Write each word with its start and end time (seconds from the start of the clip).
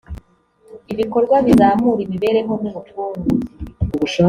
ibikorwa 0.93 1.35
bizamura 1.45 2.01
imibereho 2.05 2.53
n 2.61 2.63
ubukungu 2.69 3.25